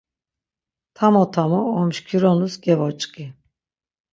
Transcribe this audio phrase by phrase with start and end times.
[0.97, 3.25] Tamo tamo omşkironus gevoç̌ǩi.